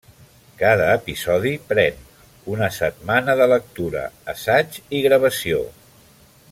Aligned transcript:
Cada 0.59 0.85
episodi 0.99 1.51
pren 1.73 1.99
una 2.55 2.69
setmana 2.79 3.35
de 3.43 3.47
lectura, 3.53 4.05
assaig 4.35 4.81
i 5.01 5.03
gravació. 5.09 5.61